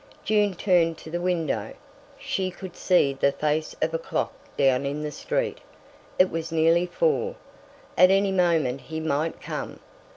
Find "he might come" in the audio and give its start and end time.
8.81-9.79